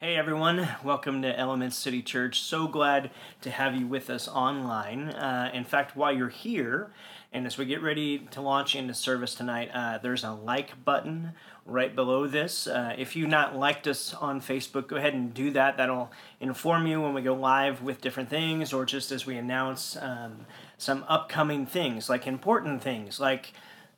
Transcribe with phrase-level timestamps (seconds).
[0.00, 2.38] Hey everyone, welcome to Element City Church.
[2.38, 3.10] So glad
[3.40, 5.08] to have you with us online.
[5.08, 6.92] Uh, in fact, while you're here,
[7.32, 11.32] and as we get ready to launch into service tonight, uh, there's a like button
[11.66, 12.68] right below this.
[12.68, 15.76] Uh, if you've not liked us on Facebook, go ahead and do that.
[15.76, 19.96] That'll inform you when we go live with different things or just as we announce
[19.96, 20.46] um,
[20.76, 23.52] some upcoming things, like important things, like,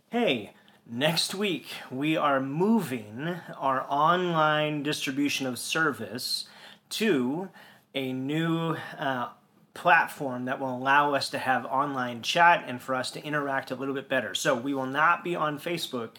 [0.09, 0.55] hey,
[0.93, 6.46] Next week, we are moving our online distribution of service
[6.89, 7.48] to
[7.94, 9.29] a new uh,
[9.72, 13.76] platform that will allow us to have online chat and for us to interact a
[13.76, 14.34] little bit better.
[14.34, 16.17] So, we will not be on Facebook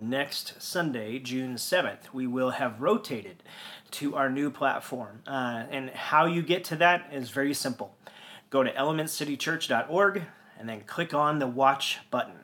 [0.00, 2.12] next Sunday, June 7th.
[2.12, 3.42] We will have rotated
[3.92, 5.22] to our new platform.
[5.26, 7.96] Uh, and how you get to that is very simple
[8.50, 10.22] go to elementcitychurch.org
[10.56, 12.43] and then click on the watch button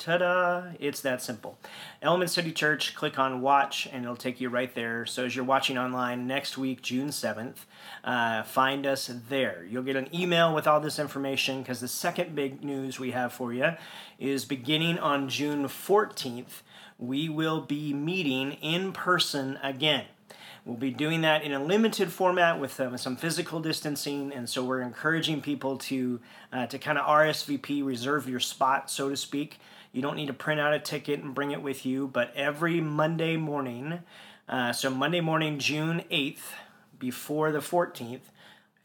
[0.00, 0.72] ta-da!
[0.80, 1.58] It's that simple.
[2.00, 5.04] Element city church click on watch and it'll take you right there.
[5.04, 7.66] So as you're watching online next week june 7th
[8.02, 9.66] uh, find us there.
[9.68, 13.32] You'll get an email with all this information because the second big news we have
[13.32, 13.74] for you
[14.18, 16.62] is beginning on june 14th
[16.98, 20.04] we will be meeting in person again.
[20.64, 24.62] We'll be doing that in a limited format with, uh, some physical distancing, and so
[24.62, 26.20] we're encouraging people to
[26.52, 29.58] uh, to kind of RSVP, reserve your spot, so to speak.
[29.92, 32.80] You don't need to print out a ticket and bring it with you, but every
[32.80, 34.00] Monday morning,
[34.48, 36.52] uh, so Monday morning, June 8th,
[36.98, 38.20] before the 14th,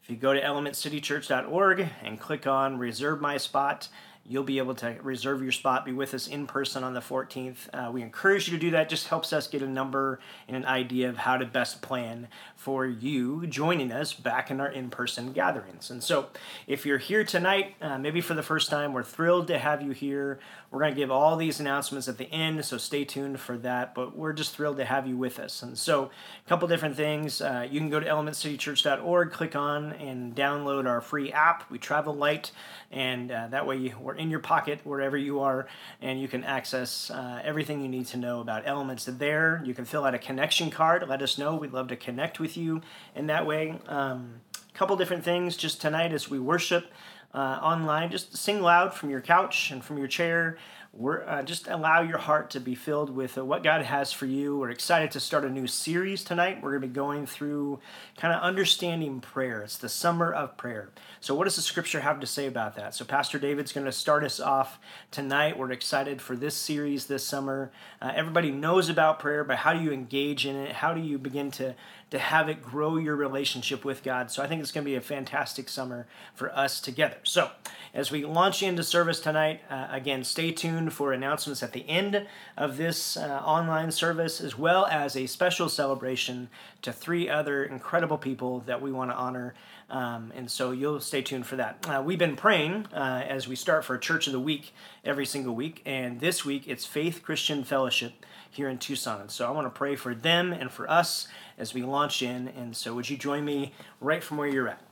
[0.02, 3.88] if you go to elementcitychurch.org and click on Reserve My Spot,
[4.28, 7.68] you'll be able to reserve your spot, be with us in person on the 14th.
[7.72, 8.88] Uh, we encourage you to do that.
[8.88, 12.84] Just helps us get a number and an idea of how to best plan for
[12.84, 15.90] you joining us back in our in-person gatherings.
[15.90, 16.26] And so,
[16.66, 19.92] if you're here tonight, uh, maybe for the first time, we're thrilled to have you
[19.92, 20.40] here.
[20.70, 23.94] We're going to give all these announcements at the end, so stay tuned for that.
[23.94, 25.62] But we're just thrilled to have you with us.
[25.62, 26.10] And so,
[26.44, 27.40] a couple different things.
[27.40, 31.70] Uh, you can go to elementcitychurch.org, click on and download our free app.
[31.70, 32.50] We travel light,
[32.90, 35.66] and uh, that way we're in your pocket wherever you are,
[36.00, 39.62] and you can access uh, everything you need to know about elements there.
[39.64, 41.06] You can fill out a connection card.
[41.08, 41.56] Let us know.
[41.56, 42.82] We'd love to connect with you
[43.14, 43.78] in that way.
[43.88, 44.40] A um,
[44.74, 46.92] couple different things just tonight as we worship
[47.34, 48.10] uh, online.
[48.10, 50.58] Just sing loud from your couch and from your chair
[50.96, 54.26] we're uh, just allow your heart to be filled with uh, what God has for
[54.26, 54.56] you.
[54.56, 56.62] We're excited to start a new series tonight.
[56.62, 57.80] We're going to be going through
[58.16, 59.62] kind of understanding prayer.
[59.62, 60.90] It's the summer of prayer.
[61.26, 62.94] So, what does the scripture have to say about that?
[62.94, 64.78] So, Pastor David's going to start us off
[65.10, 65.58] tonight.
[65.58, 67.72] We're excited for this series this summer.
[68.00, 70.70] Uh, everybody knows about prayer, but how do you engage in it?
[70.70, 71.74] How do you begin to
[72.10, 74.30] to have it grow your relationship with God.
[74.30, 77.16] So I think it's going to be a fantastic summer for us together.
[77.24, 77.50] So
[77.92, 82.26] as we launch into service tonight, uh, again, stay tuned for announcements at the end
[82.56, 86.48] of this uh, online service, as well as a special celebration
[86.82, 89.54] to three other incredible people that we want to honor.
[89.88, 91.86] Um, and so you'll stay tuned for that.
[91.88, 94.74] Uh, we've been praying uh, as we start for Church of the Week
[95.04, 99.20] every single week, and this week it's Faith Christian Fellowship here in Tucson.
[99.20, 102.48] And so I want to pray for them and for us as we launch in.
[102.48, 104.82] And so, would you join me right from where you're at?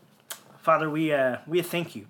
[0.61, 2.07] Father, we, uh, we thank you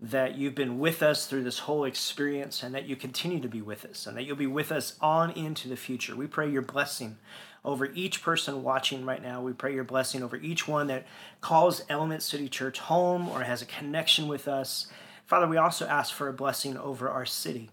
[0.00, 3.60] that you've been with us through this whole experience and that you continue to be
[3.60, 6.14] with us and that you'll be with us on into the future.
[6.14, 7.16] We pray your blessing
[7.64, 9.42] over each person watching right now.
[9.42, 11.06] We pray your blessing over each one that
[11.40, 14.86] calls Element City Church home or has a connection with us.
[15.26, 17.70] Father, we also ask for a blessing over our city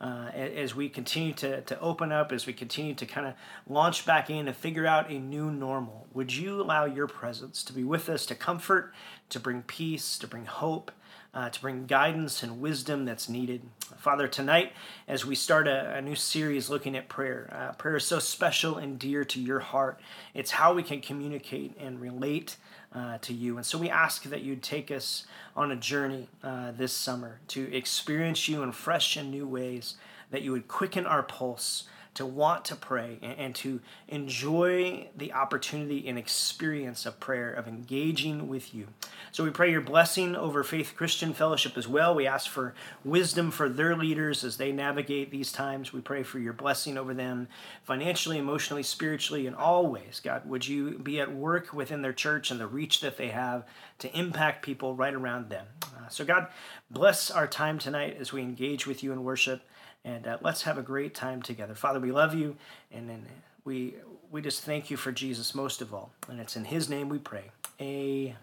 [0.00, 3.34] uh, as we continue to, to open up, as we continue to kind of
[3.68, 7.72] launch back in and figure out a new normal, would you allow your presence to
[7.72, 8.92] be with us to comfort,
[9.30, 10.90] to bring peace, to bring hope,
[11.36, 13.60] uh, to bring guidance and wisdom that's needed?
[13.98, 14.72] Father, tonight,
[15.06, 18.78] as we start a, a new series looking at prayer, uh, prayer is so special
[18.78, 20.00] and dear to your heart.
[20.32, 22.56] It's how we can communicate and relate
[22.94, 23.58] uh, to you.
[23.58, 27.70] And so we ask that you'd take us on a journey uh, this summer to
[27.76, 29.96] experience you in fresh and new ways,
[30.30, 31.84] that you would quicken our pulse
[32.16, 37.68] to want to pray and, and, to enjoy the opportunity and experience of prayer, of
[37.68, 38.88] engaging with you.
[39.32, 42.14] So we pray your blessing over Faith Christian Fellowship as well.
[42.14, 42.74] We ask for
[43.04, 45.92] wisdom for their leaders as they navigate these times.
[45.92, 47.48] We pray for your blessing over them
[47.84, 50.20] financially, emotionally, spiritually, in all ways.
[50.24, 53.64] God, would you be at work within their church and the reach that they have
[53.98, 55.66] to impact people right around them?
[55.84, 56.46] Uh, so, God,
[56.90, 59.60] bless our time tonight as we engage with you in worship
[60.06, 61.74] and uh, let's have a great time together.
[61.74, 62.56] Father, we love you,
[62.92, 63.26] and, and
[63.64, 63.94] we
[64.30, 67.18] we just thank you for Jesus most of all, and it's in His name we
[67.18, 67.50] pray.
[67.80, 68.36] Amen.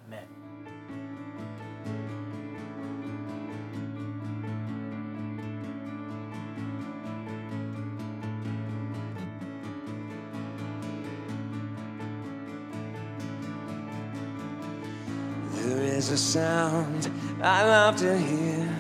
[15.54, 17.10] There is a sound
[17.42, 18.73] I love to hear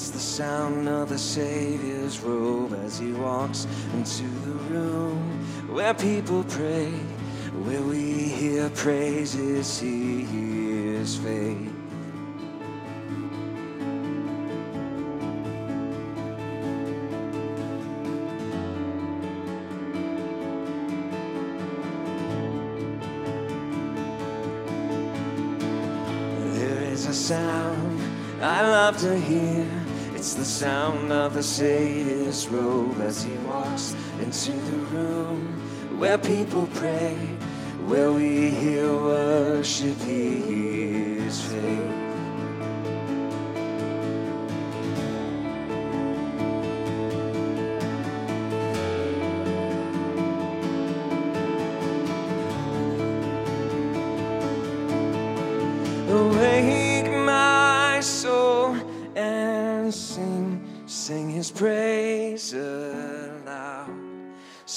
[0.00, 5.18] it's the sound of the Savior's robe as he walks into the room
[5.68, 6.88] where people pray,
[7.66, 11.70] where we hear praises, he hears faith.
[26.54, 28.00] There is a sound
[28.42, 29.59] I love to hear.
[30.60, 35.46] Sound of the Savior's robe as he walks into the room
[35.98, 37.14] where people pray,
[37.86, 41.40] where we hear worship, he hears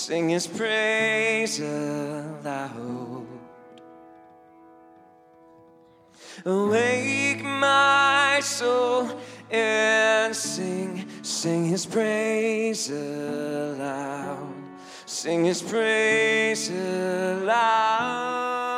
[0.06, 3.26] Sing his praise aloud.
[6.44, 9.08] Awake my soul
[9.50, 14.54] and sing, sing his praise aloud.
[15.06, 18.73] Sing his praise aloud.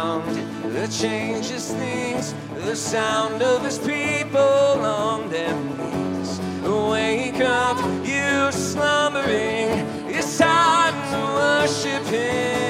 [0.00, 0.34] Sound
[0.74, 6.40] that changes things, the sound of his people on their knees.
[6.62, 7.76] Wake up,
[8.06, 9.68] you slumbering,
[10.08, 12.69] it's time to worship him.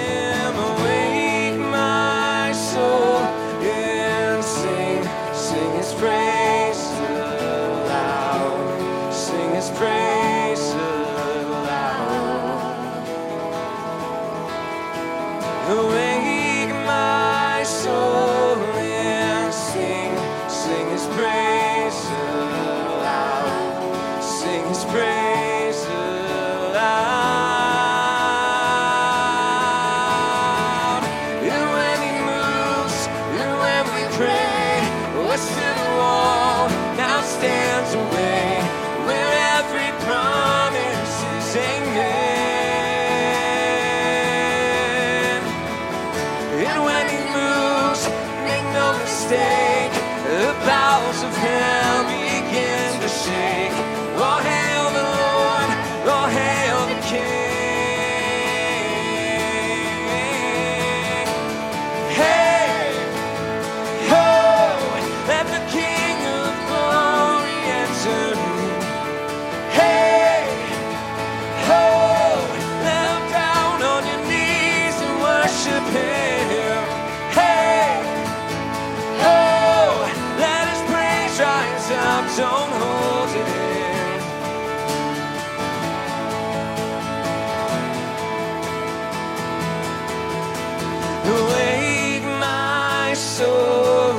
[93.40, 94.12] Soul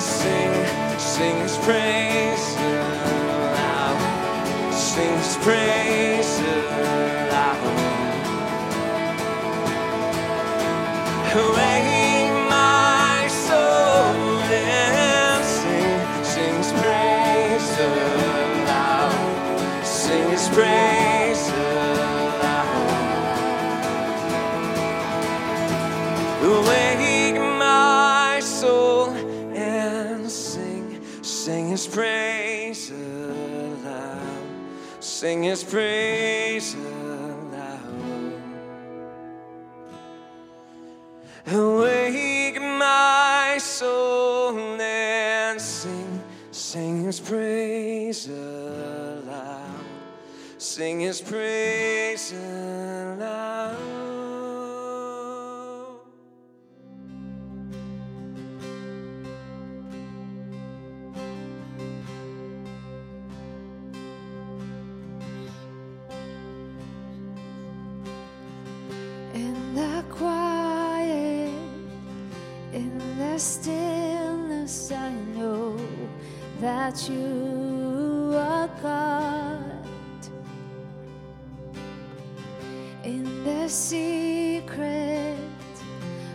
[0.00, 0.52] sing,
[0.98, 2.44] sing His praise.
[3.54, 3.98] Aloud,
[4.74, 5.83] sing His praise
[35.54, 37.78] his praise aloud.
[41.46, 46.20] Awake my soul and sing,
[46.50, 49.84] sing his praise aloud,
[50.58, 52.83] sing his praise aloud.
[76.94, 79.60] That you are God.
[83.02, 85.36] In the secret,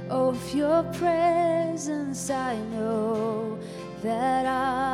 [0.10, 3.58] of your presence, I know
[4.02, 4.89] that I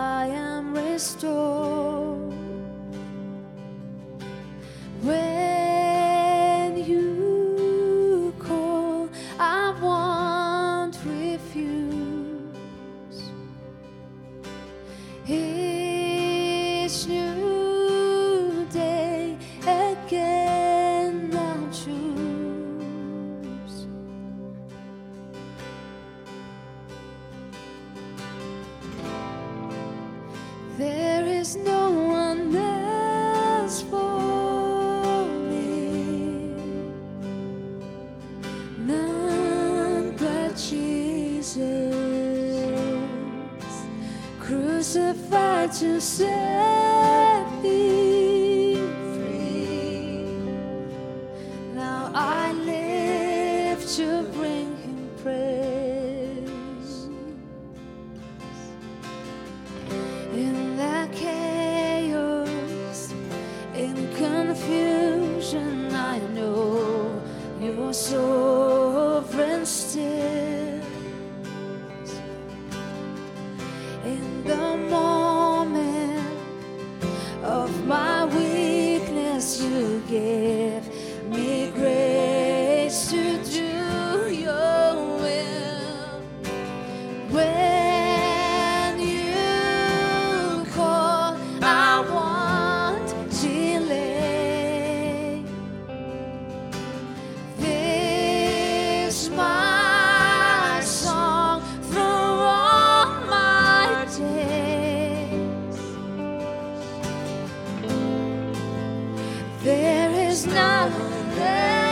[110.47, 111.84] There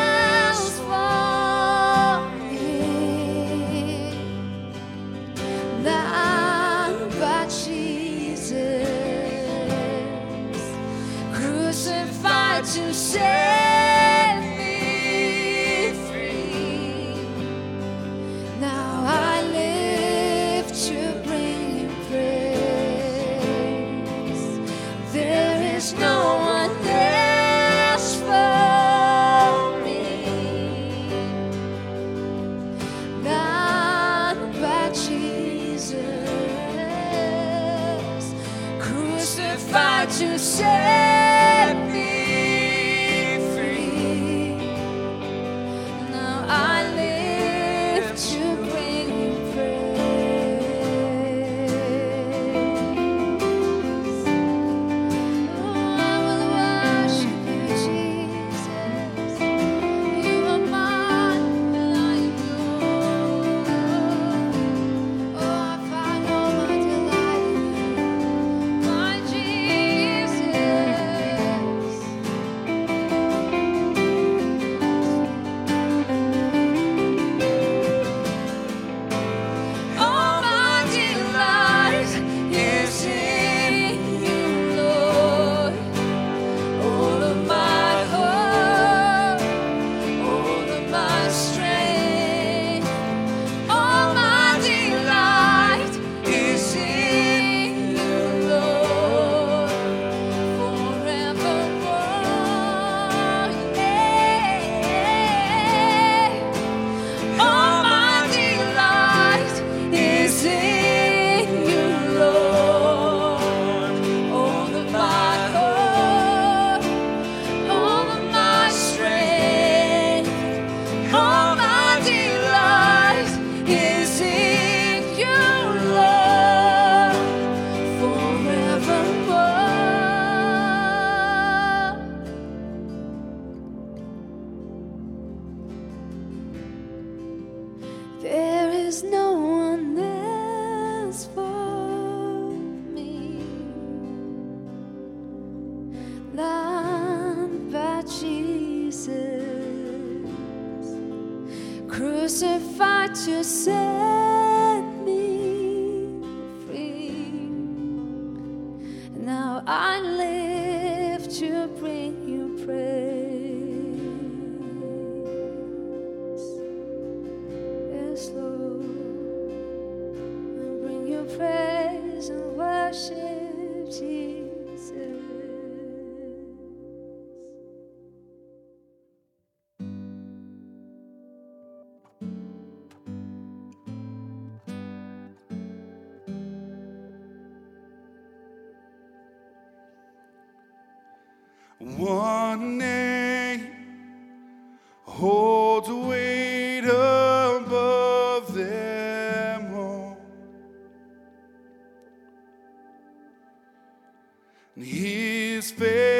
[204.76, 206.13] And his faith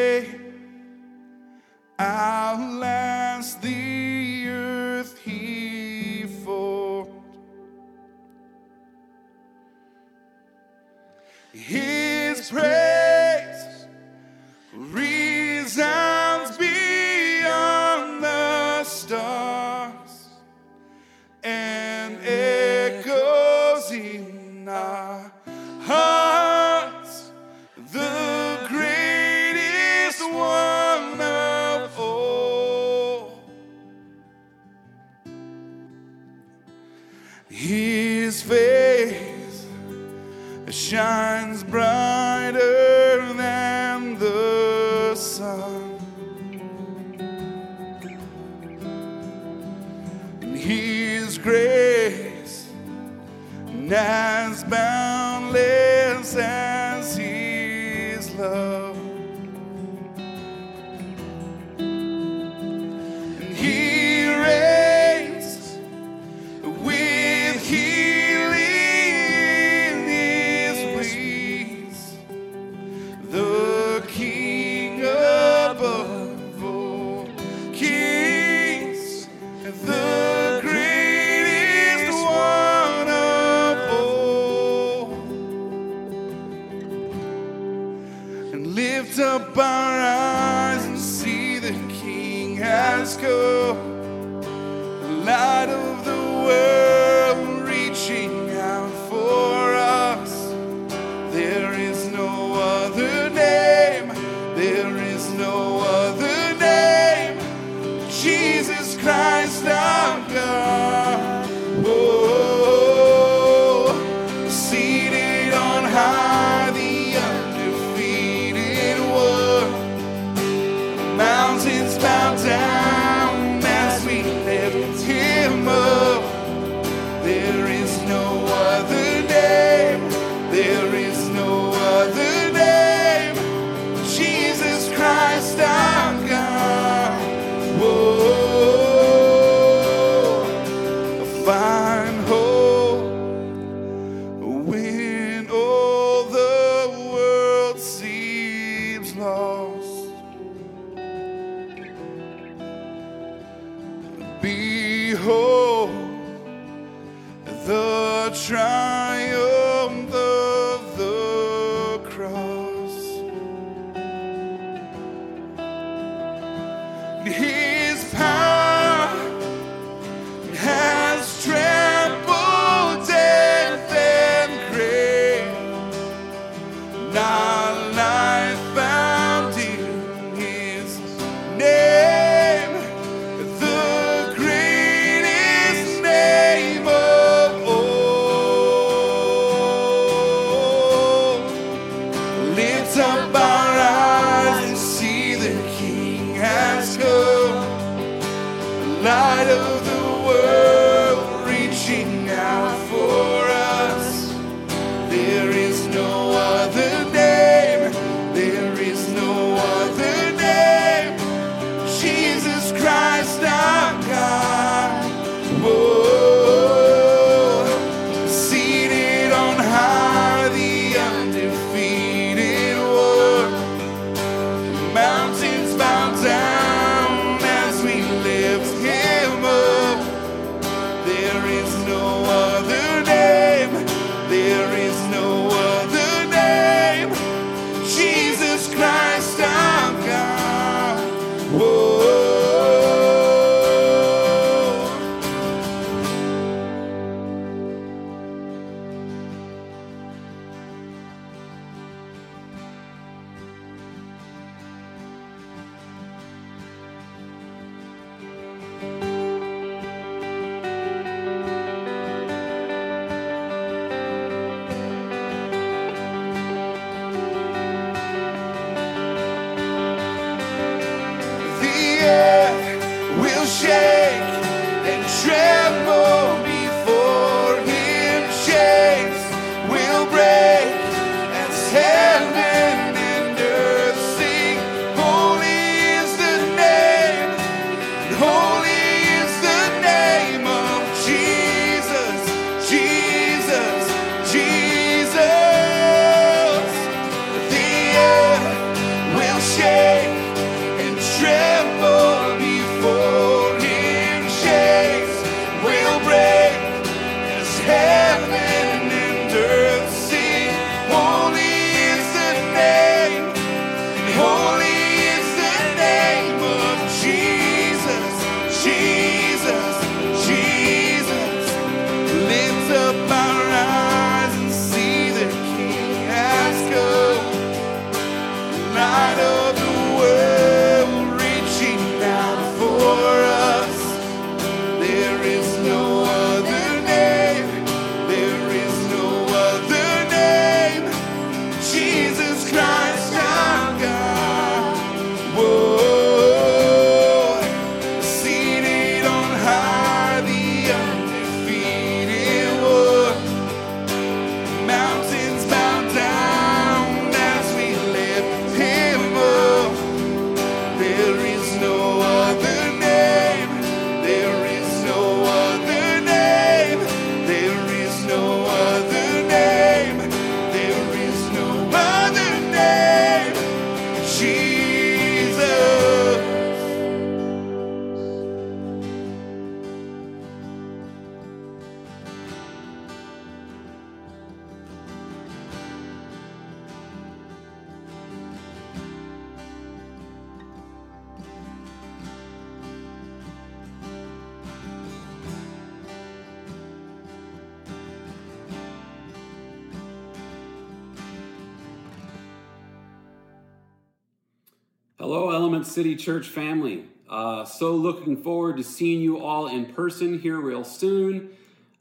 [405.62, 406.86] City Church family.
[407.08, 411.30] Uh, so looking forward to seeing you all in person here real soon.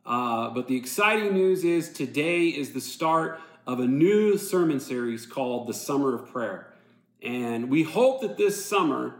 [0.05, 5.25] Uh, but the exciting news is today is the start of a new sermon series
[5.25, 6.67] called The Summer of Prayer.
[7.23, 9.15] And we hope that this summer,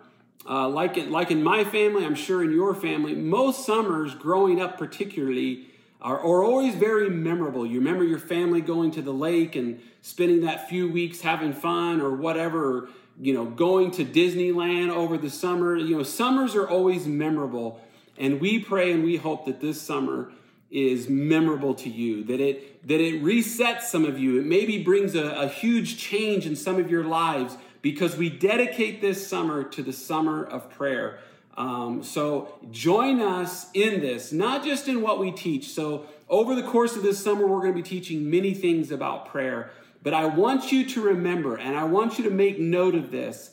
[0.47, 4.61] uh, like, in, like in my family, I'm sure in your family, most summers growing
[4.61, 5.69] up particularly
[6.01, 7.65] are, are always very memorable.
[7.65, 12.01] You remember your family going to the lake and spending that few weeks having fun
[12.01, 12.89] or whatever,
[13.21, 15.77] you know, going to Disneyland over the summer.
[15.77, 17.81] You know, summers are always memorable.
[18.19, 20.33] And we pray and we hope that this summer
[20.71, 24.41] is memorable to you, that it that it resets some of you.
[24.41, 29.01] It maybe brings a, a huge change in some of your lives because we dedicate
[29.01, 31.19] this summer to the summer of prayer.
[31.57, 35.69] Um, so join us in this, not just in what we teach.
[35.69, 39.27] So over the course of this summer, we're going to be teaching many things about
[39.27, 39.71] prayer.
[40.03, 43.51] But I want you to remember, and I want you to make note of this,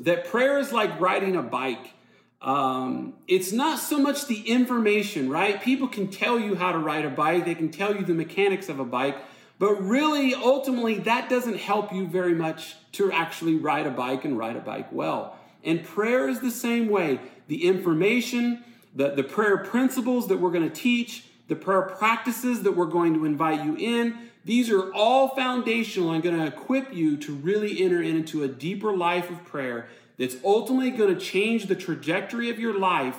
[0.00, 1.94] that prayer is like riding a bike.
[2.40, 5.60] Um, it's not so much the information, right?
[5.60, 8.68] People can tell you how to ride a bike, they can tell you the mechanics
[8.68, 9.16] of a bike,
[9.58, 14.38] but really, ultimately, that doesn't help you very much to actually ride a bike and
[14.38, 15.36] ride a bike well.
[15.64, 17.18] And prayer is the same way.
[17.48, 18.62] The information,
[18.94, 23.14] the, the prayer principles that we're going to teach, the prayer practices that we're going
[23.14, 27.84] to invite you in, these are all foundational and going to equip you to really
[27.84, 32.58] enter into a deeper life of prayer that's ultimately going to change the trajectory of
[32.58, 33.18] your life,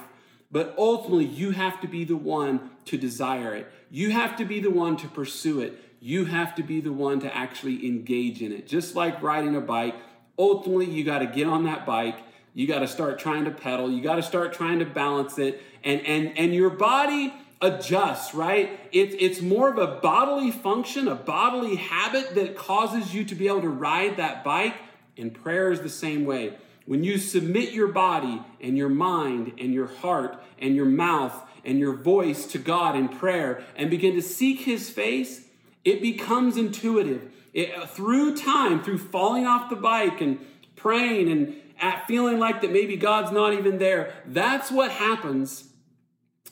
[0.52, 3.72] but ultimately you have to be the one to desire it.
[3.92, 5.80] You have to be the one to pursue it.
[6.00, 8.66] You have to be the one to actually engage in it.
[8.66, 9.94] Just like riding a bike,
[10.40, 12.18] ultimately you got to get on that bike.
[12.56, 13.92] You got to start trying to pedal.
[13.92, 15.62] You got to start trying to balance it.
[15.84, 18.80] And, and, and your body adjusts, right?
[18.92, 23.48] It's it's more of a bodily function, a bodily habit that causes you to be
[23.48, 24.76] able to ride that bike.
[25.18, 26.54] And prayer is the same way.
[26.86, 31.78] When you submit your body and your mind and your heart and your mouth and
[31.78, 35.46] your voice to God in prayer and begin to seek His face,
[35.84, 37.32] it becomes intuitive.
[37.54, 40.40] It, through time, through falling off the bike and
[40.76, 45.69] praying and at feeling like that maybe God's not even there, that's what happens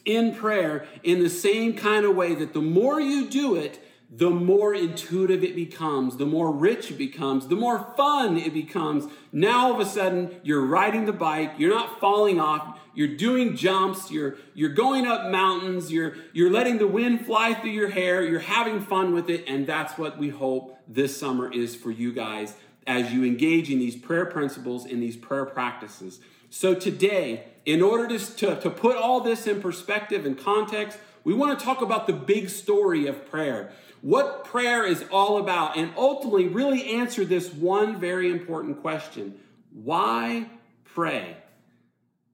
[0.07, 4.29] in prayer in the same kind of way that the more you do it, the
[4.29, 9.05] more intuitive it becomes, the more rich it becomes, the more fun it becomes.
[9.33, 13.55] Now all of a sudden you're riding the bike, you're not falling off, you're doing
[13.57, 18.23] jumps, you're you're going up mountains, you're you're letting the wind fly through your hair,
[18.23, 22.13] you're having fun with it, and that's what we hope this summer is for you
[22.13, 22.55] guys
[22.87, 26.21] as you engage in these prayer principles in these prayer practices.
[26.49, 31.33] So today, in order to, to, to put all this in perspective and context, we
[31.33, 33.71] want to talk about the big story of prayer.
[34.01, 39.37] What prayer is all about, and ultimately really answer this one very important question
[39.73, 40.47] why
[40.85, 41.35] pray?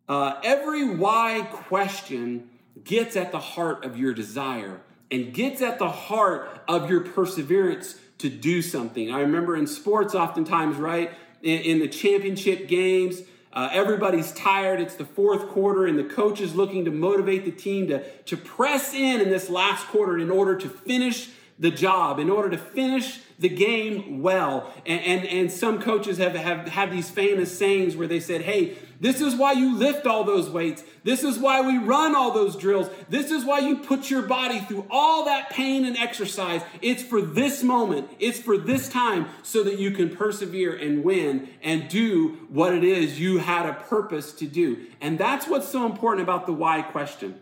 [0.07, 2.49] Uh, every why question
[2.83, 7.97] gets at the heart of your desire and gets at the heart of your perseverance
[8.19, 9.11] to do something.
[9.11, 14.81] I remember in sports, oftentimes, right, in, in the championship games, uh, everybody's tired.
[14.81, 18.35] It's the fourth quarter, and the coach is looking to motivate the team to, to
[18.35, 22.57] press in in this last quarter in order to finish the job, in order to
[22.57, 24.73] finish the game well.
[24.85, 28.77] And, and, and some coaches have, have had these famous sayings where they said, hey,
[29.01, 30.81] this is why you lift all those weights.
[31.03, 32.89] This is why we run all those drills.
[33.09, 36.61] This is why you put your body through all that pain and exercise.
[36.81, 41.49] It's for this moment, it's for this time, so that you can persevere and win
[41.61, 44.85] and do what it is you had a purpose to do.
[45.01, 47.41] And that's what's so important about the why question.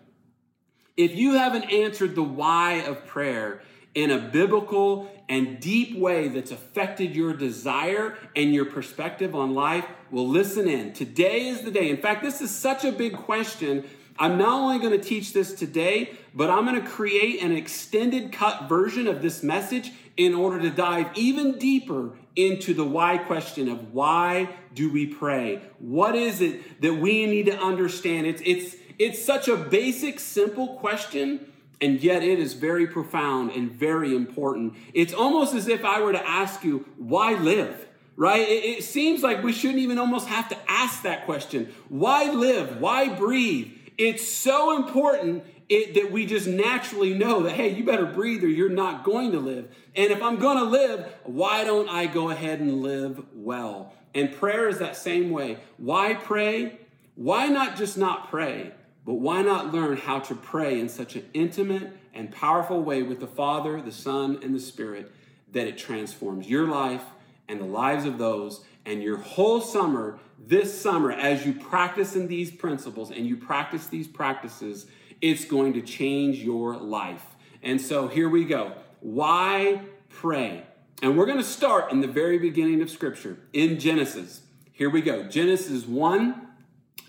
[0.97, 3.61] If you haven't answered the why of prayer,
[3.93, 9.86] in a biblical and deep way that's affected your desire and your perspective on life,
[10.10, 10.93] well, listen in.
[10.93, 11.89] Today is the day.
[11.89, 13.86] In fact, this is such a big question.
[14.19, 18.32] I'm not only going to teach this today, but I'm going to create an extended
[18.32, 23.67] cut version of this message in order to dive even deeper into the why question
[23.69, 25.62] of why do we pray?
[25.80, 28.27] What is it that we need to understand?
[28.27, 31.50] It's, it's, it's such a basic, simple question
[31.81, 34.75] and yet it is very profound and very important.
[34.93, 37.87] It's almost as if I were to ask you, why live?
[38.15, 38.47] Right?
[38.47, 41.73] It, it, seems like we shouldn't even almost have to ask that question.
[41.89, 42.79] Why live?
[42.79, 43.71] Why breathe?
[43.97, 48.47] It's so important it, that we just naturally know that, hey, you better breathe or
[48.47, 49.73] you're not going to live.
[49.95, 53.93] And if I'm going to live, why don't I go ahead and live well?
[54.13, 55.57] And prayer is that same way.
[55.77, 56.79] Why pray?
[57.15, 58.71] Why not just not pray?
[59.05, 63.19] But why not learn how to pray in such an intimate and powerful way with
[63.19, 65.11] the Father, the Son, and the Spirit
[65.51, 67.03] that it transforms your life
[67.47, 68.63] and the lives of those.
[68.85, 73.87] And your whole summer, this summer, as you practice in these principles and you practice
[73.87, 74.85] these practices,
[75.21, 77.25] it's going to change your life.
[77.61, 78.73] And so here we go.
[79.01, 80.63] Why pray?
[81.01, 84.41] And we're going to start in the very beginning of Scripture in Genesis.
[84.71, 86.47] Here we go Genesis 1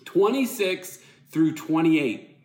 [0.05, 0.99] 26
[1.33, 2.37] through 28.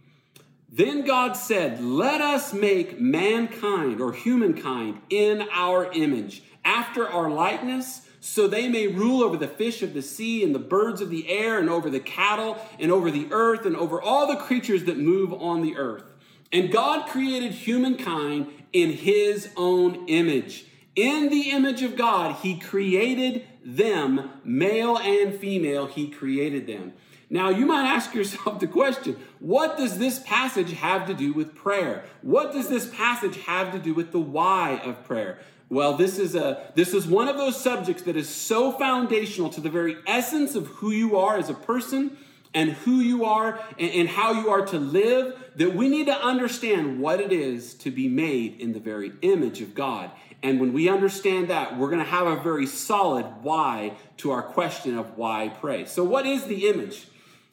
[0.70, 8.02] Then God said, Let us make mankind or humankind in our image, after our likeness,
[8.20, 11.30] so they may rule over the fish of the sea and the birds of the
[11.30, 14.98] air and over the cattle and over the earth and over all the creatures that
[14.98, 16.04] move on the earth.
[16.52, 20.66] And God created humankind in his own image.
[20.96, 26.94] In the image of God, he created them, male and female, he created them.
[27.30, 31.56] Now, you might ask yourself the question what does this passage have to do with
[31.56, 32.06] prayer?
[32.22, 35.40] What does this passage have to do with the why of prayer?
[35.70, 39.62] Well, this is a this is one of those subjects that is so foundational to
[39.62, 42.16] the very essence of who you are as a person
[42.54, 46.18] and who you are and, and how you are to live that we need to
[46.18, 50.10] understand what it is to be made in the very image of God.
[50.42, 54.44] And when we understand that, we're going to have a very solid why to our
[54.44, 55.86] question of why pray.
[55.86, 57.08] So, what is the image?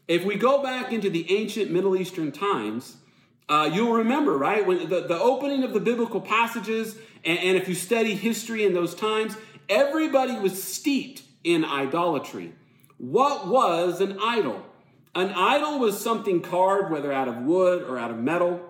[0.07, 2.97] If we go back into the ancient Middle Eastern times,
[3.49, 7.69] uh, you'll remember, right, when the, the opening of the biblical passages, and, and if
[7.69, 9.37] you study history in those times,
[9.69, 12.53] everybody was steeped in idolatry.
[12.99, 14.65] What was an idol?
[15.15, 18.61] An idol was something carved, whether out of wood or out of metal,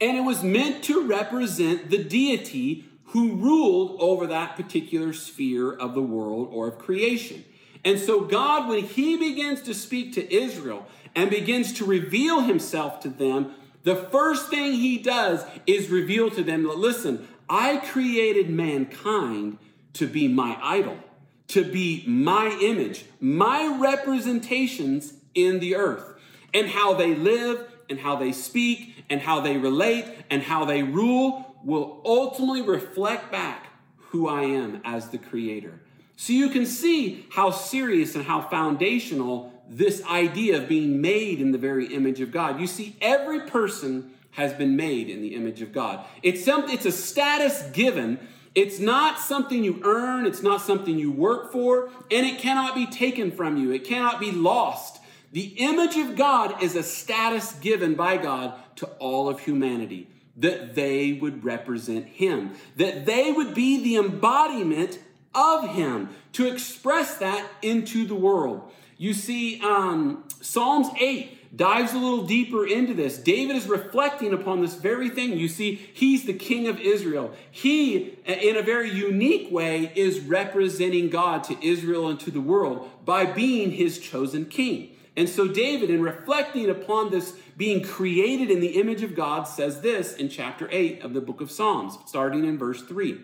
[0.00, 5.94] and it was meant to represent the deity who ruled over that particular sphere of
[5.94, 7.44] the world or of creation.
[7.88, 13.00] And so, God, when He begins to speak to Israel and begins to reveal Himself
[13.00, 18.50] to them, the first thing He does is reveal to them that, listen, I created
[18.50, 19.56] mankind
[19.94, 20.98] to be my idol,
[21.46, 26.20] to be my image, my representations in the earth,
[26.52, 30.82] and how they live, and how they speak, and how they relate, and how they
[30.82, 33.68] rule will ultimately reflect back
[34.10, 35.80] who I am as the creator.
[36.20, 41.52] So you can see how serious and how foundational this idea of being made in
[41.52, 42.60] the very image of God.
[42.60, 46.04] You see, every person has been made in the image of God.
[46.24, 48.18] It's something, it's a status given.
[48.56, 52.86] It's not something you earn, it's not something you work for, and it cannot be
[52.86, 53.70] taken from you.
[53.70, 55.00] It cannot be lost.
[55.30, 60.74] The image of God is a status given by God to all of humanity that
[60.74, 64.98] they would represent Him, that they would be the embodiment
[65.38, 68.70] of Him, to express that into the world.
[68.96, 73.16] You see, um, Psalms 8 dives a little deeper into this.
[73.16, 75.38] David is reflecting upon this very thing.
[75.38, 77.32] You see, he's the king of Israel.
[77.50, 82.90] He, in a very unique way, is representing God to Israel and to the world
[83.04, 84.90] by being his chosen king.
[85.16, 89.80] And so, David, in reflecting upon this being created in the image of God, says
[89.80, 93.18] this in chapter 8 of the book of Psalms, starting in verse 3.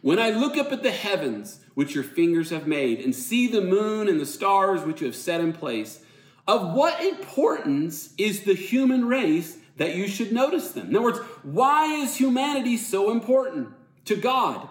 [0.00, 3.60] When I look up at the heavens, which your fingers have made, and see the
[3.60, 6.00] moon and the stars which you have set in place,
[6.46, 10.88] of what importance is the human race that you should notice them?
[10.88, 13.68] In other words, why is humanity so important
[14.06, 14.68] to God?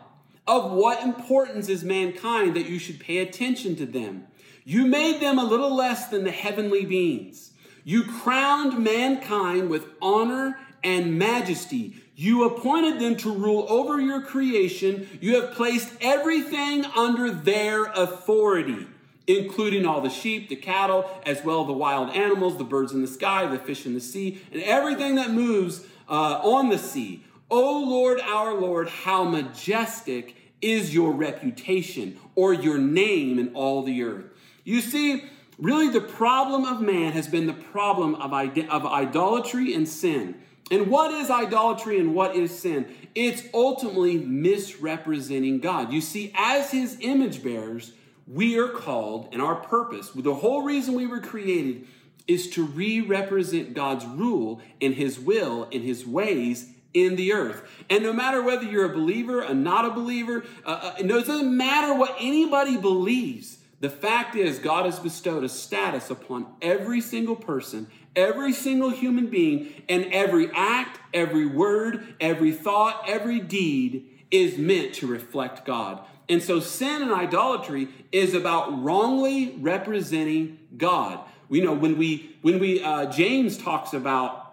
[0.48, 4.28] Of what importance is mankind that you should pay attention to them?
[4.64, 7.52] You made them a little less than the heavenly beings.
[7.84, 11.96] You crowned mankind with honor and majesty.
[12.16, 15.08] You appointed them to rule over your creation.
[15.22, 18.88] You have placed everything under their authority,
[19.28, 23.08] including all the sheep, the cattle, as well the wild animals, the birds in the
[23.08, 27.24] sky, the fish in the sea, and everything that moves uh, on the sea.
[27.50, 34.04] O Lord, our Lord, how majestic is your reputation or your name in all the
[34.04, 34.26] earth.
[34.64, 35.24] You see,
[35.58, 40.42] really the problem of man has been the problem of, of idolatry and sin.
[40.70, 42.94] And what is idolatry and what is sin?
[43.16, 45.94] It's ultimately misrepresenting God.
[45.94, 47.94] You see, as his image bearers,
[48.28, 51.88] we are called, and our purpose, the whole reason we were created,
[52.28, 57.64] is to re represent God's rule and his will and his ways in the earth.
[57.90, 61.56] And no matter whether you're a believer, a not a believer, uh, uh, it doesn't
[61.56, 63.60] matter what anybody believes.
[63.80, 69.28] The fact is, God has bestowed a status upon every single person, every single human
[69.28, 76.02] being, and every act, every word, every thought, every deed is meant to reflect God.
[76.28, 81.20] And so sin and idolatry is about wrongly representing God.
[81.48, 84.44] We know when we when we uh, James talks about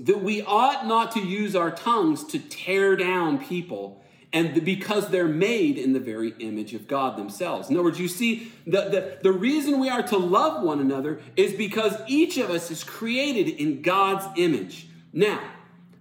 [0.00, 5.28] that we ought not to use our tongues to tear down people and because they're
[5.28, 7.70] made in the very image of God themselves.
[7.70, 11.20] In other words, you see, the, the, the reason we are to love one another
[11.36, 14.86] is because each of us is created in God's image.
[15.12, 15.40] Now,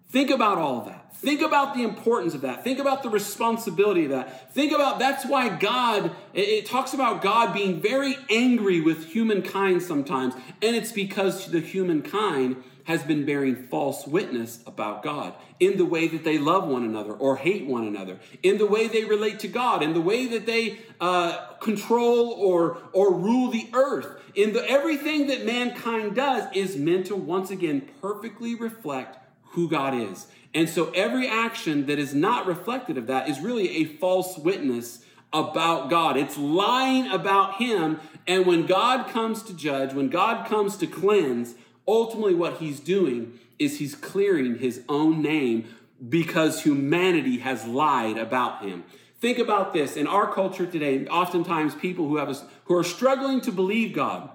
[0.09, 1.15] think about all that.
[1.15, 2.63] Think about the importance of that.
[2.63, 4.53] Think about the responsibility of that.
[4.53, 10.35] Think about that's why God, it talks about God being very angry with humankind sometimes,
[10.61, 16.07] and it's because the humankind has been bearing false witness about God in the way
[16.07, 19.47] that they love one another or hate one another, in the way they relate to
[19.49, 24.07] God, in the way that they uh, control or or rule the earth.
[24.35, 29.17] In the everything that mankind does is meant to once again perfectly reflect
[29.51, 30.27] who God is.
[30.53, 35.03] And so every action that is not reflected of that is really a false witness
[35.33, 36.15] about God.
[36.15, 37.99] It's lying about Him.
[38.25, 41.55] And when God comes to judge, when God comes to cleanse,
[41.87, 45.65] ultimately what He's doing is He's clearing His own name
[46.09, 48.83] because humanity has lied about Him.
[49.19, 49.97] Think about this.
[49.97, 54.29] In our culture today, oftentimes people who have a, who are struggling to believe God,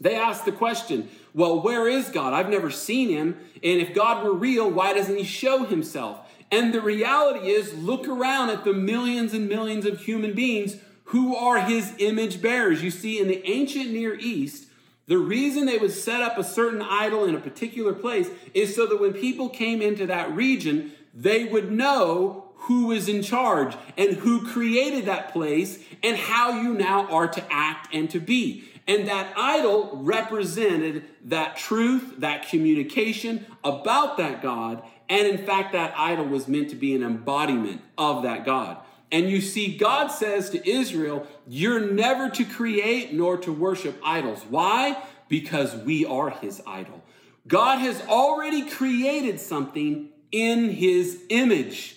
[0.00, 2.32] they ask the question, well, where is God?
[2.32, 3.36] I've never seen him.
[3.62, 6.20] And if God were real, why doesn't he show himself?
[6.52, 11.34] And the reality is, look around at the millions and millions of human beings who
[11.34, 12.82] are his image bearers.
[12.82, 14.65] You see, in the ancient Near East,
[15.06, 18.86] the reason they would set up a certain idol in a particular place is so
[18.86, 24.16] that when people came into that region, they would know who is in charge and
[24.16, 28.64] who created that place and how you now are to act and to be.
[28.88, 34.82] And that idol represented that truth, that communication about that God.
[35.08, 38.78] And in fact, that idol was meant to be an embodiment of that God.
[39.12, 44.44] And you see, God says to Israel, You're never to create nor to worship idols.
[44.48, 45.02] Why?
[45.28, 47.02] Because we are his idol.
[47.46, 51.96] God has already created something in his image.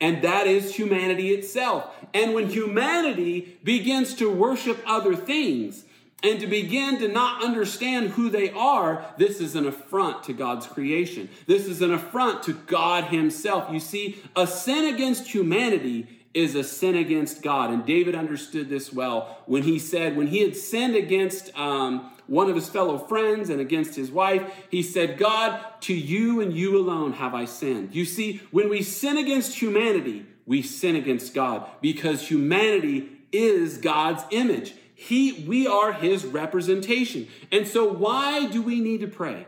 [0.00, 1.88] And that is humanity itself.
[2.12, 5.84] And when humanity begins to worship other things
[6.22, 10.66] and to begin to not understand who they are, this is an affront to God's
[10.66, 11.28] creation.
[11.46, 13.72] This is an affront to God Himself.
[13.72, 16.06] You see, a sin against humanity
[16.36, 17.70] is a sin against God.
[17.70, 22.50] And David understood this well when he said, when he had sinned against um, one
[22.50, 26.76] of his fellow friends and against his wife, he said, God, to you and you
[26.76, 27.94] alone have I sinned.
[27.94, 34.22] You see, when we sin against humanity, we sin against God because humanity is God's
[34.30, 34.74] image.
[34.94, 37.28] He, we are his representation.
[37.50, 39.46] And so, why do we need to pray?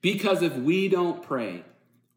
[0.00, 1.64] Because if we don't pray,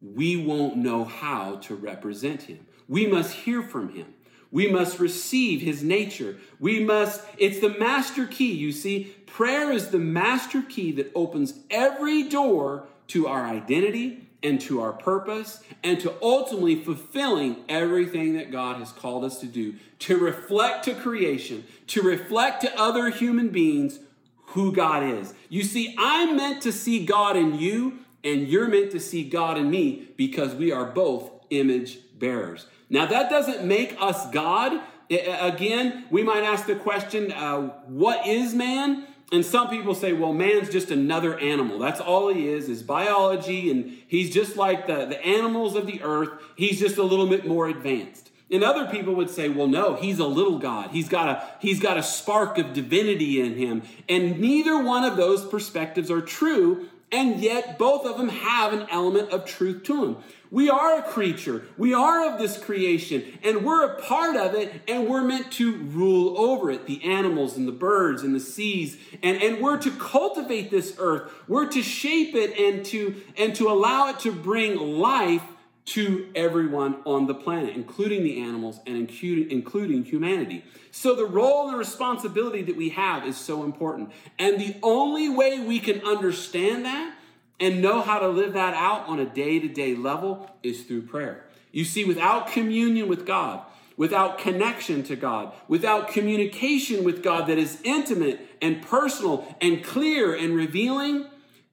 [0.02, 2.66] we won't know how to represent him.
[2.92, 4.14] We must hear from him.
[4.52, 6.36] We must receive his nature.
[6.60, 8.52] We must, it's the master key.
[8.52, 14.60] You see, prayer is the master key that opens every door to our identity and
[14.62, 19.76] to our purpose and to ultimately fulfilling everything that God has called us to do,
[20.00, 24.00] to reflect to creation, to reflect to other human beings
[24.48, 25.34] who God is.
[25.48, 29.58] You see, I'm meant to see God in you, and you're meant to see God
[29.58, 32.66] in me because we are both image bearers.
[32.92, 34.82] Now, that doesn't make us God.
[35.10, 39.08] Again, we might ask the question, uh, what is man?
[39.32, 41.80] And some people say, well, man's just another animal.
[41.80, 46.04] That's all he is, is biology, and he's just like the, the animals of the
[46.04, 46.30] earth.
[46.58, 48.30] He's just a little bit more advanced.
[48.52, 50.92] And other people would say, well, no, he's a little God.
[50.92, 53.84] He's got a, he's got a spark of divinity in him.
[54.10, 58.86] And neither one of those perspectives are true, and yet both of them have an
[58.92, 60.18] element of truth to them.
[60.52, 61.64] We are a creature.
[61.78, 65.78] We are of this creation, and we're a part of it, and we're meant to
[65.78, 68.98] rule over it the animals and the birds and the seas.
[69.24, 71.32] And, and we're to cultivate this earth.
[71.48, 75.44] We're to shape it and to, and to allow it to bring life
[75.84, 80.66] to everyone on the planet, including the animals and including, humanity.
[80.92, 84.12] So, the role and the responsibility that we have is so important.
[84.38, 87.16] And the only way we can understand that
[87.62, 91.04] and know how to live that out on a day to day level is through
[91.04, 91.46] prayer.
[91.72, 93.62] You see, without communion with God,
[93.96, 100.36] without connection to God, without communication with God that is intimate and personal and clear
[100.36, 101.28] and revealing,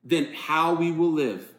[0.04, 1.54] then how we will live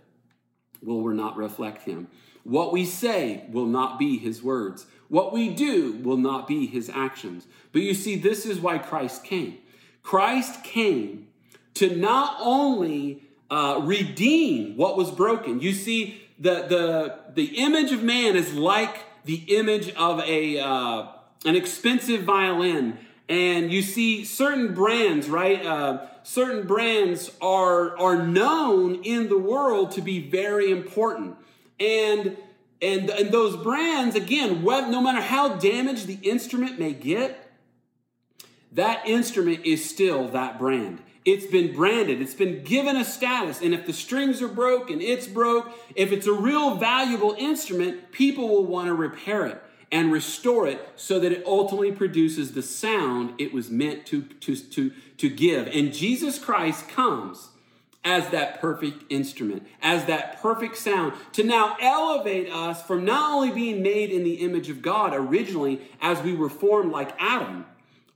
[0.82, 2.07] will not reflect Him.
[2.43, 4.86] What we say will not be His words.
[5.07, 7.47] What we do will not be His actions.
[7.71, 9.57] But you see, this is why Christ came.
[10.03, 11.27] Christ came
[11.73, 15.60] to not only uh, redeem what was broken.
[15.60, 21.08] You see, the, the, the image of man is like the image of a, uh,
[21.45, 22.97] an expensive violin.
[23.28, 25.66] And you see certain brands, right?
[25.66, 31.36] Uh, certain brands are, are known in the world to be very important.
[31.80, 32.38] And
[32.82, 37.32] And, and those brands, again, no matter how damaged the instrument may get,
[38.72, 41.00] that instrument is still that brand.
[41.32, 43.61] It's been branded, it's been given a status.
[43.61, 48.49] And if the strings are broken, it's broke, if it's a real valuable instrument, people
[48.49, 49.61] will want to repair it
[49.91, 54.55] and restore it so that it ultimately produces the sound it was meant to, to,
[54.55, 55.67] to, to give.
[55.67, 57.49] And Jesus Christ comes
[58.03, 63.51] as that perfect instrument, as that perfect sound, to now elevate us from not only
[63.51, 67.65] being made in the image of God originally as we were formed like Adam,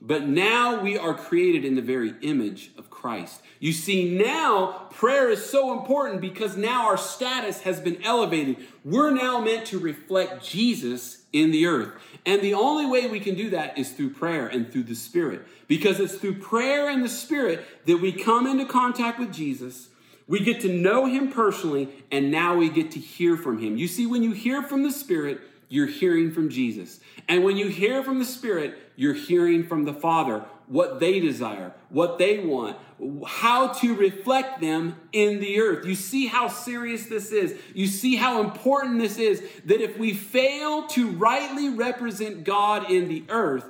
[0.06, 3.42] but now we are created in the very image of Christ.
[3.62, 8.58] You see, now prayer is so important because now our status has been elevated.
[8.84, 11.94] We're now meant to reflect Jesus in the earth.
[12.26, 15.48] And the only way we can do that is through prayer and through the Spirit.
[15.70, 19.88] Because it's through prayer and the Spirit that we come into contact with Jesus.
[20.28, 23.78] We get to know him personally, and now we get to hear from him.
[23.78, 25.40] You see, when you hear from the Spirit,
[25.74, 27.00] you're hearing from Jesus.
[27.28, 31.74] And when you hear from the Spirit, you're hearing from the Father what they desire,
[31.90, 32.78] what they want,
[33.26, 35.84] how to reflect them in the earth.
[35.88, 37.58] You see how serious this is.
[37.74, 43.08] You see how important this is that if we fail to rightly represent God in
[43.08, 43.66] the earth,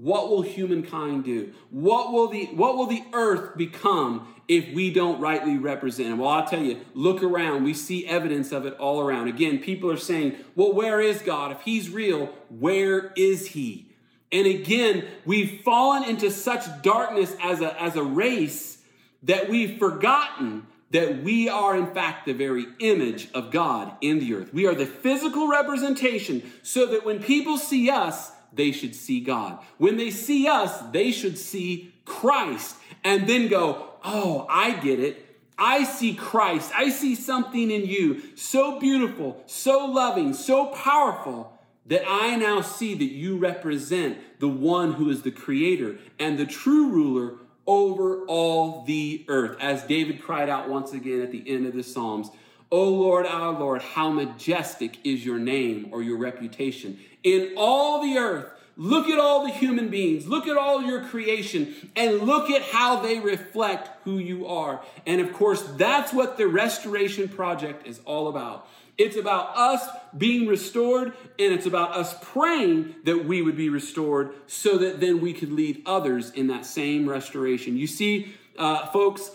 [0.00, 1.52] what will humankind do?
[1.70, 6.18] What will the what will the earth become if we don't rightly represent him?
[6.18, 7.64] Well, I'll tell you, look around.
[7.64, 9.26] We see evidence of it all around.
[9.26, 11.50] Again, people are saying, "Well, where is God?
[11.50, 13.86] If he's real, where is he?"
[14.30, 18.78] And again, we've fallen into such darkness as a as a race
[19.24, 24.32] that we've forgotten that we are in fact the very image of God in the
[24.34, 24.54] earth.
[24.54, 29.58] We are the physical representation so that when people see us, they should see God.
[29.78, 35.24] When they see us, they should see Christ and then go, Oh, I get it.
[35.58, 36.70] I see Christ.
[36.74, 41.52] I see something in you so beautiful, so loving, so powerful
[41.86, 46.46] that I now see that you represent the one who is the creator and the
[46.46, 49.56] true ruler over all the earth.
[49.60, 52.30] As David cried out once again at the end of the Psalms,
[52.70, 58.18] O Lord, our Lord, how majestic is your name or your reputation in all the
[58.18, 58.46] earth.
[58.76, 60.28] Look at all the human beings.
[60.28, 64.80] Look at all your creation and look at how they reflect who you are.
[65.04, 68.68] And of course, that's what the restoration project is all about.
[68.96, 74.32] It's about us being restored and it's about us praying that we would be restored
[74.46, 77.76] so that then we could lead others in that same restoration.
[77.76, 79.30] You see, uh, folks,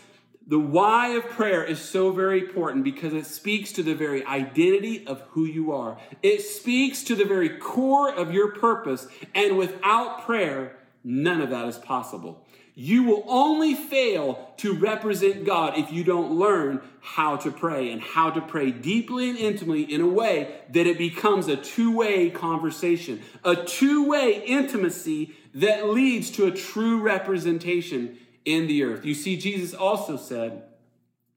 [0.46, 5.08] the why of prayer is so very important because it speaks to the very identity
[5.08, 5.98] of who you are.
[6.22, 9.08] It speaks to the very core of your purpose.
[9.34, 12.46] And without prayer, none of that is possible.
[12.76, 18.02] You will only fail to represent God if you don't learn how to pray and
[18.02, 22.32] how to pray deeply and intimately in a way that it becomes a two way
[22.32, 29.06] conversation, a two way intimacy that leads to a true representation in the earth.
[29.06, 30.64] You see, Jesus also said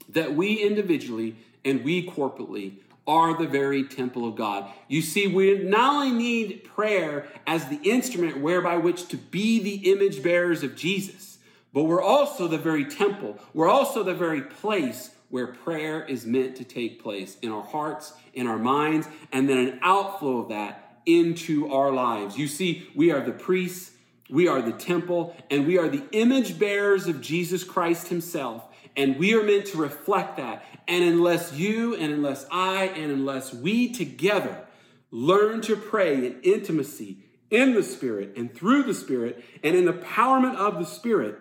[0.08, 2.74] that we individually and we corporately
[3.06, 4.70] are the very temple of God.
[4.88, 9.92] You see, we not only need prayer as the instrument whereby which to be the
[9.92, 11.38] image bearers of Jesus,
[11.72, 13.38] but we're also the very temple.
[13.54, 18.12] We're also the very place where prayer is meant to take place in our hearts,
[18.32, 22.36] in our minds, and then an outflow of that into our lives.
[22.36, 23.92] You see, we are the priests,
[24.28, 28.64] we are the temple, and we are the image bearers of Jesus Christ Himself.
[28.96, 30.64] And we are meant to reflect that.
[30.88, 34.66] And unless you and unless I and unless we together
[35.10, 37.18] learn to pray in intimacy,
[37.50, 41.38] in the Spirit, and through the Spirit, and in the empowerment of the Spirit,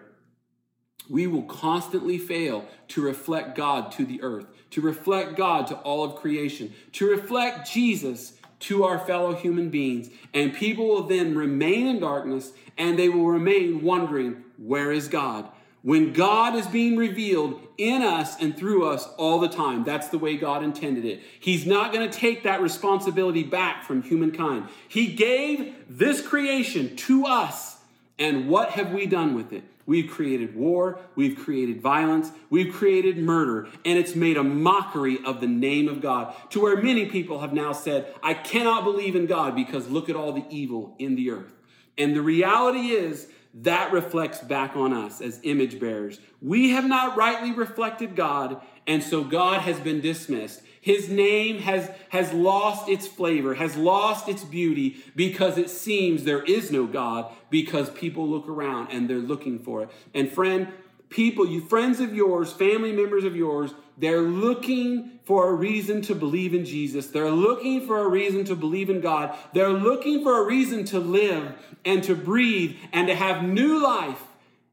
[1.09, 6.03] we will constantly fail to reflect God to the earth, to reflect God to all
[6.03, 8.33] of creation, to reflect Jesus
[8.67, 10.09] to our fellow human beings.
[10.33, 15.49] And people will then remain in darkness and they will remain wondering, where is God?
[15.81, 20.17] When God is being revealed in us and through us all the time, that's the
[20.17, 21.21] way God intended it.
[21.39, 24.67] He's not going to take that responsibility back from humankind.
[24.87, 27.77] He gave this creation to us.
[28.17, 29.63] And what have we done with it?
[29.85, 35.41] We've created war, we've created violence, we've created murder, and it's made a mockery of
[35.41, 39.27] the name of God to where many people have now said, I cannot believe in
[39.27, 41.53] God because look at all the evil in the earth.
[41.97, 43.27] And the reality is,
[43.61, 46.19] that reflects back on us as image bearers.
[46.41, 50.61] We have not rightly reflected God, and so God has been dismissed.
[50.81, 56.43] His name has, has lost its flavor, has lost its beauty because it seems there
[56.43, 59.89] is no God because people look around and they're looking for it.
[60.13, 60.67] And friend,
[61.09, 66.13] people, you friends of yours, family members of yours, they're looking for a reason to
[66.13, 67.07] believe in Jesus.
[67.07, 69.35] They're looking for a reason to believe in God.
[69.53, 74.21] They're looking for a reason to live and to breathe and to have new life.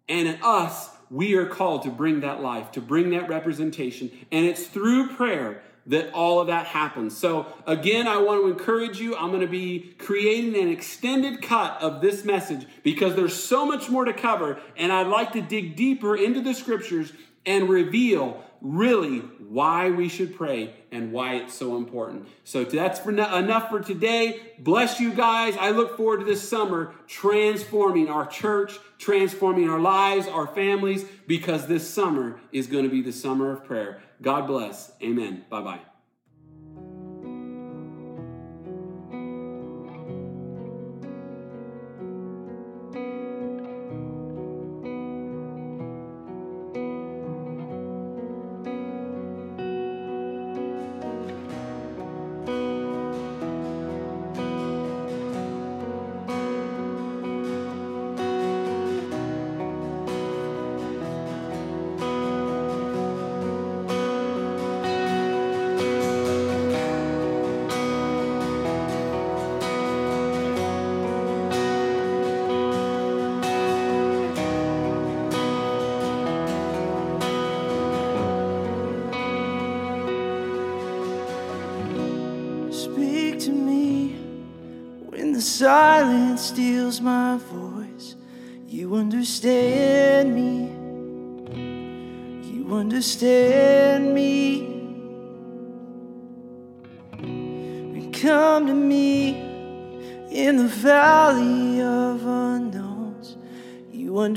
[0.08, 4.10] And in us, we are called to bring that life, to bring that representation.
[4.32, 7.16] And it's through prayer that all of that happens.
[7.16, 9.14] So, again, I want to encourage you.
[9.16, 13.90] I'm going to be creating an extended cut of this message because there's so much
[13.90, 14.58] more to cover.
[14.76, 17.12] And I'd like to dig deeper into the scriptures
[17.44, 22.28] and reveal really why we should pray and why it's so important.
[22.44, 24.40] So that's for enough for today.
[24.58, 25.56] Bless you guys.
[25.56, 31.66] I look forward to this summer transforming our church, transforming our lives, our families, because
[31.66, 34.00] this summer is going to be the summer of prayer.
[34.22, 34.92] God bless.
[35.02, 35.44] Amen.
[35.50, 35.91] Bye bye.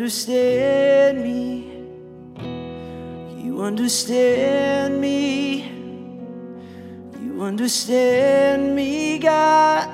[0.05, 1.65] Understand me.
[3.43, 5.63] You understand me.
[7.23, 9.89] You understand me, God.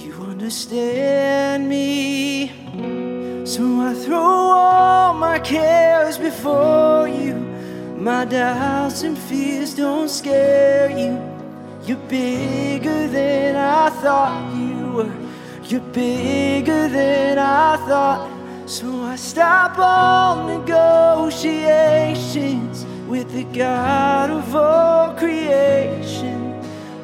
[0.00, 2.48] You understand me.
[3.46, 7.34] So I throw all my cares before you.
[7.96, 11.16] My doubts and fears don't scare you.
[11.86, 15.14] You're bigger than I thought you were.
[15.62, 18.25] You're bigger than I thought.
[18.66, 26.60] So I stop all negotiations with the God of all creation.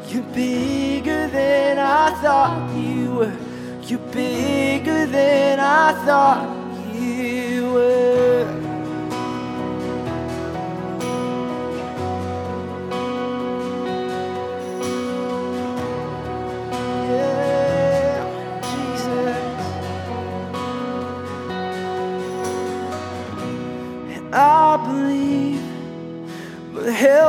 [0.08, 3.36] You're bigger than I thought you were.
[3.84, 6.48] You're bigger than I thought
[6.96, 8.11] you were.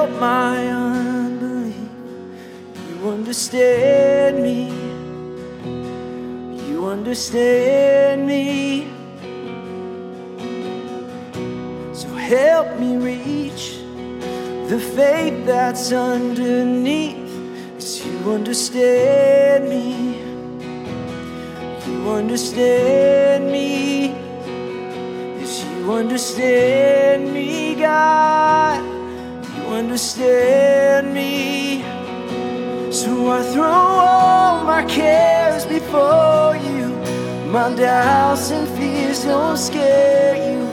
[0.03, 1.75] Help my unbelief.
[2.89, 4.69] You understand me.
[6.67, 8.87] You understand me.
[11.93, 13.77] So help me reach
[14.67, 17.31] the faith that's underneath.
[17.75, 20.17] Cause you understand me.
[21.87, 24.07] You understand me.
[25.39, 28.92] Yes, you understand me, God.
[29.73, 31.81] Understand me.
[32.91, 36.89] So I throw all my cares before you.
[37.51, 40.69] My doubts and fears don't scare you.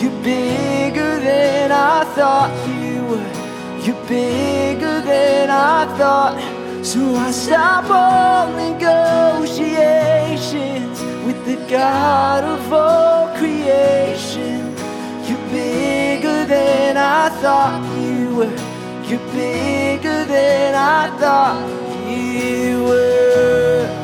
[0.00, 3.30] You're bigger than I thought you were.
[3.84, 6.40] You're bigger than I thought.
[6.82, 14.74] So I stop all negotiations with the God of all creation.
[15.26, 18.56] You're bigger than I thought you were.
[19.08, 23.99] You're bigger than I thought you were.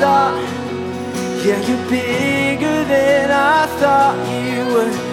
[0.00, 0.34] Thought.
[1.44, 5.07] Yeah, you're bigger than I thought you were.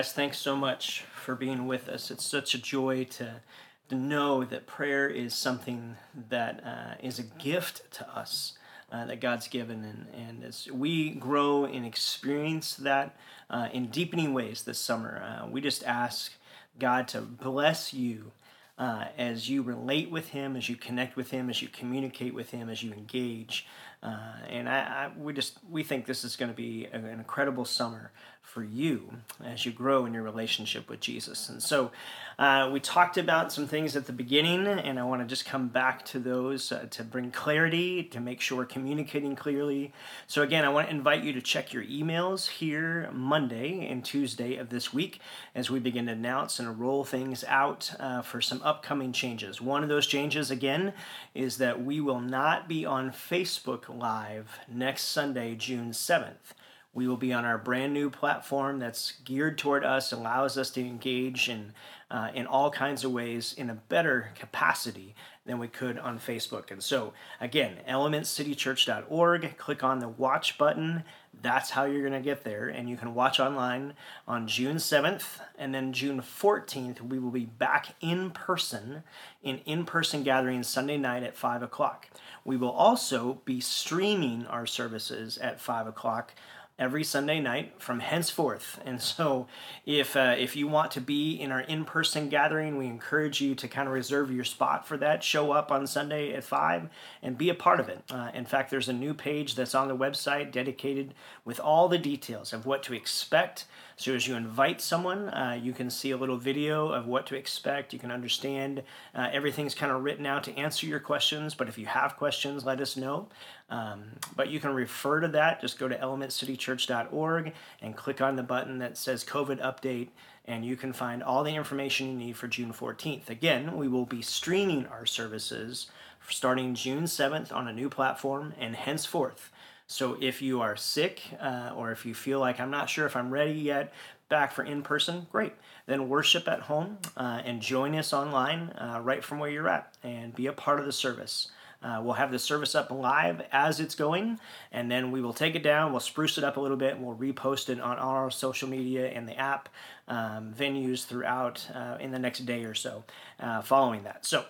[0.00, 2.10] Guys, thanks so much for being with us.
[2.10, 3.42] It's such a joy to,
[3.90, 5.96] to know that prayer is something
[6.30, 8.54] that uh, is a gift to us
[8.90, 9.84] uh, that God's given.
[9.84, 13.14] And, and as we grow and experience that
[13.50, 16.32] uh, in deepening ways this summer, uh, we just ask
[16.78, 18.32] God to bless you.
[18.78, 22.52] Uh, as you relate with him, as you connect with him, as you communicate with
[22.52, 23.66] him, as you engage,
[24.02, 27.64] uh, and I, I, we just we think this is going to be an incredible
[27.64, 28.12] summer
[28.50, 29.12] for you
[29.44, 31.48] as you grow in your relationship with Jesus.
[31.48, 31.92] And so,
[32.36, 35.68] uh, we talked about some things at the beginning, and I want to just come
[35.68, 39.92] back to those uh, to bring clarity, to make sure we're communicating clearly.
[40.26, 44.56] So, again, I want to invite you to check your emails here Monday and Tuesday
[44.56, 45.20] of this week
[45.54, 49.60] as we begin to announce and roll things out uh, for some upcoming changes.
[49.60, 50.94] One of those changes, again,
[51.34, 56.54] is that we will not be on Facebook Live next Sunday, June 7th.
[56.92, 60.80] We will be on our brand new platform that's geared toward us, allows us to
[60.80, 61.72] engage in,
[62.10, 65.14] uh, in all kinds of ways in a better capacity
[65.46, 66.72] than we could on Facebook.
[66.72, 71.04] And so, again, elementcitychurch.org, click on the watch button.
[71.40, 72.68] That's how you're going to get there.
[72.68, 73.94] And you can watch online
[74.26, 75.40] on June 7th.
[75.56, 79.04] And then June 14th, we will be back in person
[79.42, 82.08] in in person gatherings Sunday night at 5 o'clock.
[82.44, 86.34] We will also be streaming our services at 5 o'clock
[86.80, 88.80] every Sunday night from henceforth.
[88.86, 89.46] And so,
[89.84, 93.68] if uh, if you want to be in our in-person gathering, we encourage you to
[93.68, 95.22] kind of reserve your spot for that.
[95.22, 96.88] Show up on Sunday at five
[97.22, 98.02] and be a part of it.
[98.10, 101.12] Uh, in fact, there's a new page that's on the website dedicated
[101.44, 103.66] with all the details of what to expect.
[104.00, 107.36] So as you invite someone, uh, you can see a little video of what to
[107.36, 107.92] expect.
[107.92, 108.82] You can understand
[109.14, 111.54] uh, everything's kind of written out to answer your questions.
[111.54, 113.28] But if you have questions, let us know.
[113.68, 115.60] Um, but you can refer to that.
[115.60, 120.08] Just go to elementcitychurch.org and click on the button that says COVID update,
[120.46, 123.28] and you can find all the information you need for June 14th.
[123.28, 125.90] Again, we will be streaming our services
[126.26, 129.50] starting June 7th on a new platform and henceforth.
[129.90, 133.16] So if you are sick uh, or if you feel like I'm not sure if
[133.16, 133.92] I'm ready yet
[134.28, 135.52] back for in person, great.
[135.86, 139.92] Then worship at home uh, and join us online uh, right from where you're at
[140.04, 141.50] and be a part of the service.
[141.82, 144.38] Uh, we'll have the service up live as it's going,
[144.70, 145.90] and then we will take it down.
[145.90, 149.08] We'll spruce it up a little bit, and we'll repost it on our social media
[149.08, 149.68] and the app
[150.06, 153.02] um, venues throughout uh, in the next day or so
[153.40, 154.26] uh, following that.
[154.26, 154.44] So,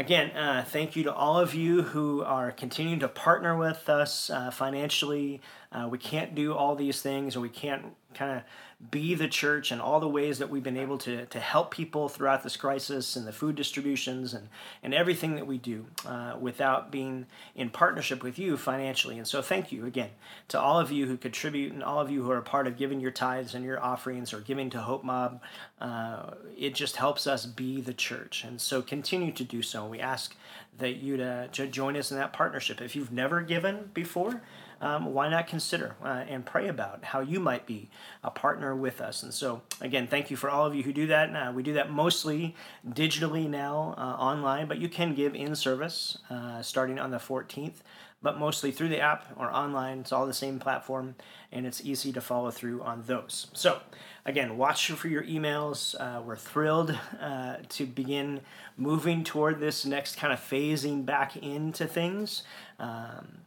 [0.00, 4.30] again, uh, thank you to all of you who are continuing to partner with us
[4.30, 5.42] uh, financially
[5.72, 8.42] uh, we can't do all these things, or we can't kind of
[8.90, 12.08] be the church and all the ways that we've been able to, to help people
[12.08, 14.48] throughout this crisis and the food distributions and,
[14.82, 19.18] and everything that we do uh, without being in partnership with you financially.
[19.18, 20.10] And so, thank you again
[20.48, 22.78] to all of you who contribute and all of you who are a part of
[22.78, 25.40] giving your tithes and your offerings or giving to Hope Mob.
[25.80, 28.44] Uh, it just helps us be the church.
[28.44, 29.86] And so, continue to do so.
[29.86, 30.34] We ask
[30.78, 32.80] that you to, to join us in that partnership.
[32.80, 34.40] If you've never given before,
[34.80, 37.90] um, why not consider uh, and pray about how you might be
[38.24, 39.22] a partner with us?
[39.22, 41.34] And so, again, thank you for all of you who do that.
[41.34, 42.54] Uh, we do that mostly
[42.88, 47.82] digitally now, uh, online, but you can give in service uh, starting on the 14th,
[48.22, 50.00] but mostly through the app or online.
[50.00, 51.14] It's all the same platform,
[51.52, 53.48] and it's easy to follow through on those.
[53.52, 53.80] So,
[54.24, 55.94] again, watch for your emails.
[56.00, 58.40] Uh, we're thrilled uh, to begin
[58.78, 62.44] moving toward this next kind of phasing back into things.
[62.78, 63.42] Um,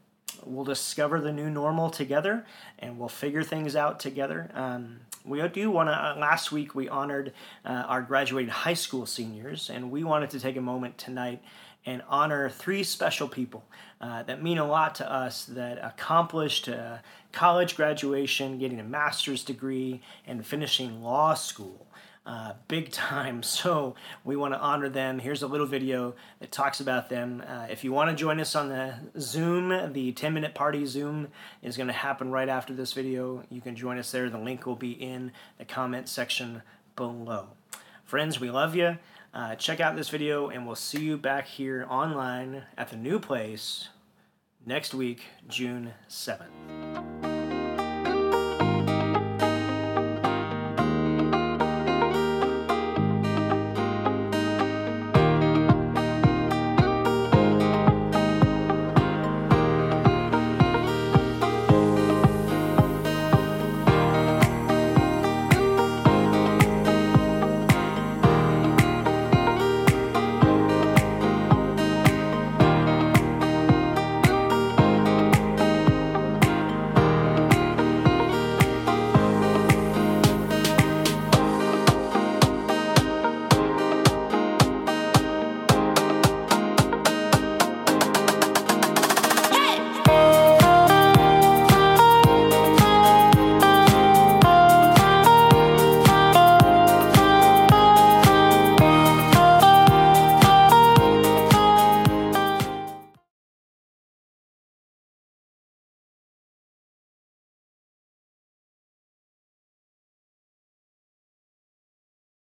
[0.45, 2.45] we'll discover the new normal together
[2.79, 4.49] and we'll figure things out together.
[4.53, 7.34] Um, we do want to, uh, last week we honored
[7.65, 11.41] uh, our graduating high school seniors, and we wanted to take a moment tonight
[11.86, 13.63] and honor three special people
[14.01, 16.97] uh, that mean a lot to us that accomplished uh,
[17.31, 21.88] college graduation, getting a master's degree, and finishing law school
[22.26, 23.41] uh, big time.
[23.53, 25.19] So we want to honor them.
[25.19, 27.43] Here's a little video that talks about them.
[27.47, 31.28] Uh, if you want to join us on the Zoom, the 10 minute party Zoom
[31.61, 33.43] is going to happen right after this video.
[33.49, 34.30] You can join us there.
[34.30, 36.61] The link will be in the comment section
[36.95, 37.49] below.
[38.05, 38.97] Friends, we love you.
[39.34, 43.19] Uh, check out this video, and we'll see you back here online at the new
[43.19, 43.89] place
[44.65, 47.32] next week, June 7th.